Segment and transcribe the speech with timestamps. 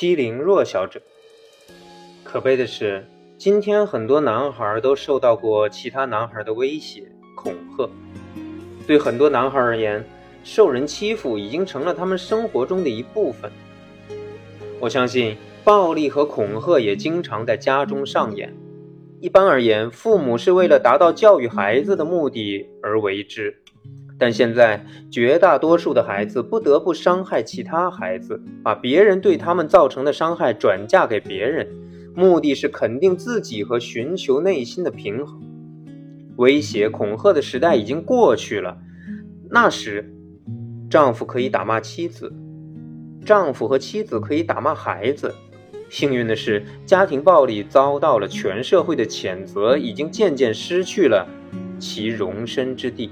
[0.00, 0.98] 欺凌弱小者。
[2.24, 7.02] 可悲的是，今天很多男孩都受到过其他男孩的威胁、
[7.36, 7.86] 恐吓。
[8.86, 10.02] 对很多男孩而言，
[10.42, 13.52] 受人欺负已经成了他们生活中的一部分。
[14.80, 18.56] 我相信，暴力和恐吓也经常在家中上演。
[19.20, 23.54] 一般而言，父母是为了达到教育孩子的目的而为之。
[24.20, 31.66] 但现在，绝大多数的孩子不得不伤害其他孩子，把别人对他们造成的伤害转嫁给别人，
[32.14, 35.40] 目的是肯定自己和寻求内心的平衡。
[36.36, 38.76] 威胁恐吓的时代已经过去了，
[39.48, 40.12] 那时，
[40.90, 42.30] 丈夫可以打骂妻子，
[43.24, 45.34] 丈夫和妻子可以打骂孩子。
[45.88, 51.26] 幸运的是，家庭暴力遭到了全社会的谴责，已经渐渐失去了
[51.78, 53.08] 其容身之地。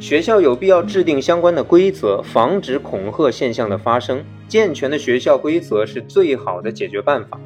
[0.00, 4.24] 学校有必要制定相关的规则，防止恐吓现象的发生。
[4.48, 7.40] 健全的学校规则是最好的解决办法。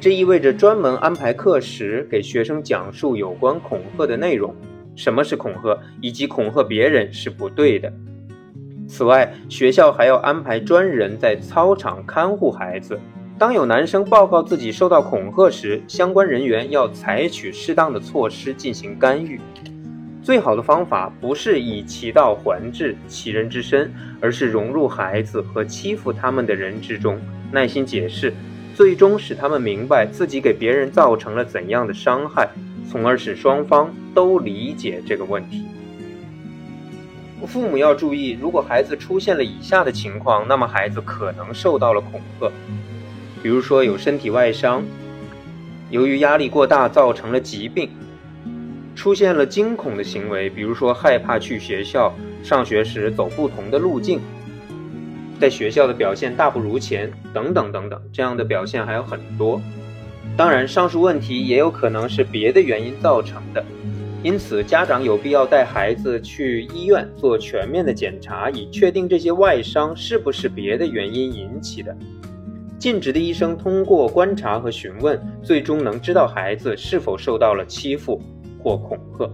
[0.00, 4.54] 这意味着专门安排课时给学生讲述有关恐吓的内容，
[4.96, 7.92] 什么是恐吓，以及恐吓别人是不对的。
[8.88, 12.98] 此外，学校还要安排专人在操场看护孩子。
[13.38, 19.40] 当有男生报告自己受到恐吓时，相关人员要采取适当的措施进行干预。
[20.22, 23.90] 最好的方法不是以其道还治其人之身，
[24.20, 27.18] 而是融入孩子和欺负他们的人之中，
[27.50, 28.32] 耐心解释，
[28.74, 32.48] 最终使他们明白自己给别人造成了怎样的伤害，
[32.88, 35.64] 从而使双方都理解这个问题。
[37.46, 42.52] 父母要注意，如果孩子出现了以下的情况，那么孩子可能受到了恐吓，
[43.42, 44.84] 比如说有身体外伤，
[45.88, 47.88] 由于压力过大造成了疾病。
[48.94, 54.20] 出现了惊恐的行为，比如说害怕去学校上学时走不同的路径，
[55.40, 59.60] 在学校的表现大不如前，等等等等，这样的表现还有很多。
[60.36, 63.64] 当然，上述问题也有可能是别的原因造成的，
[64.22, 71.96] 因此家长有必要带孩子去医院做全面的检查，以确定这些外伤是不是别的原因引起的。
[72.78, 78.20] 尽职的医生通过观察和询问，最终能知道孩子是否受到了欺负。
[78.62, 79.30] 或恐吓。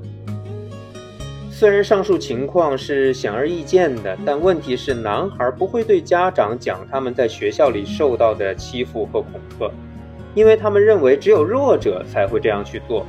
[1.50, 9.70] 虽然上述情况是显而易见的，但问题是，男孩不会对家长讲他们在学校里受到的欺负和恐吓，
[10.34, 13.06] 因为他们认为只有弱者才会这样去做。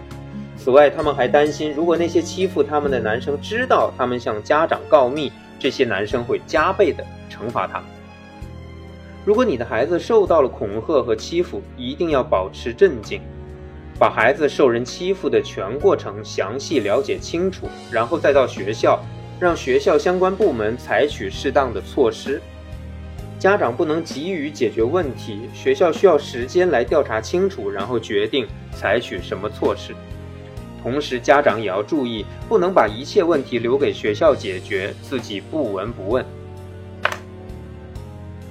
[0.56, 7.84] 此外，他们还担心，如果那些欺负他们的男生知道他们向家长告密，这些男生会加倍的惩罚他。
[9.26, 13.22] 如果你的孩子受到了恐吓和欺负，一定要保持镇静。
[14.00, 19.00] 把孩子受人欺负的全过程详细了解清楚，然后再到学校，
[19.40, 22.40] 让学校相关部门采取适当的措施。
[23.40, 29.96] 家长不能急于解决问题，学校需要时间来调查清楚，然后决定采取什么措施。
[30.84, 36.24] 同时，家长也要注意，不能把一切问题留给学校解决，自己不闻不问。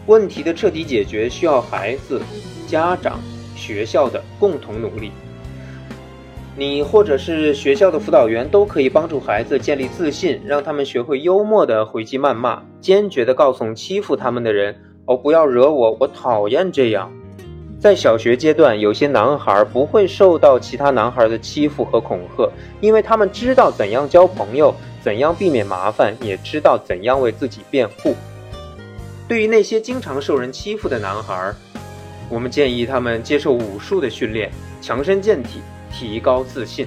[0.07, 2.21] 问题的彻底解决需要孩子、
[2.67, 3.21] 家长、
[3.57, 5.13] 学校的共同努力。
[6.59, 14.75] 你或者是学校的辅导员都可以帮助孩子建立自信，让他们学会幽默的回击谩骂，坚决的告诉欺负他们的人
[15.05, 17.13] ：“哦，不要惹我，我讨厌这样。”
[17.79, 22.51] 在小学阶段，有些男孩不会受到其他男孩的欺负和恐吓，
[22.81, 28.15] 因为他们知道怎样交朋友，怎样避免麻烦，也知道怎样为自己辩护。
[29.29, 31.53] 对于那些经常受人欺负的男孩，
[32.31, 34.51] 我们建议他们接受武术的训练，
[34.81, 35.61] 强身健体。
[35.99, 36.87] 提高自信。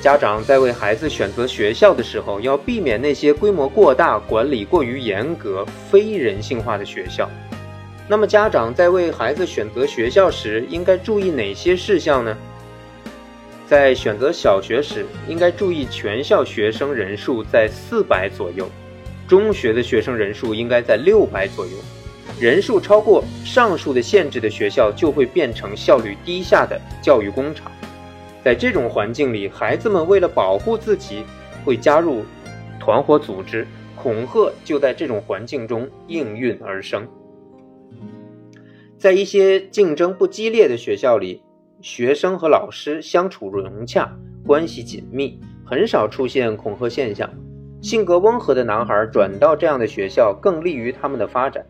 [0.00, 7.28] 家长在为孩子选择学校的时候，要避免那些规模过大、管理过于严格、非人性化的学校。
[8.08, 12.36] 那么，家长在为孩子选择学校时，应该注意哪些事项呢？
[13.66, 18.64] 在选择小学时，应该注意全校学生人数在四百左右；
[19.26, 21.72] 中学的学生人数应该在六百左右。
[22.38, 27.72] 人数超过上述的限制的学校，就会变成效率低下的教育工厂。
[28.44, 31.24] 在这种环境里，孩子们为了保护自己，
[31.64, 32.24] 会加入
[32.78, 37.08] 团伙组织，恐吓就在这种环境中应运而生。
[38.98, 41.42] 在一些竞争不激烈的学校里，
[41.80, 44.14] 学生和老师相处融洽，
[44.46, 47.28] 关系紧密，很少出现恐吓现象。
[47.82, 51.64] 性格温和的男孩转到这样的学校，更利于他们的发展。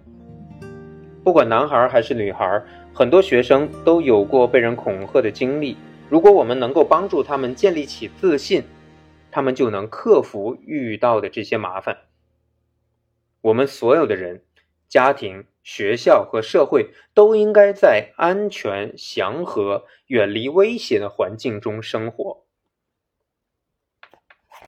[1.26, 2.62] 不管男孩还是女孩，
[2.94, 5.76] 很多学生都有过被人恐吓的经历。
[6.08, 8.62] 如果我们能够帮助他们建立起自信，
[9.32, 11.99] 他们就能克服遇到的这些麻烦。
[13.40, 14.40] 我们所有的人
[14.88, 22.45] 家庭、学校和社会都应该在安全、祥和、远离威胁的环境中生活。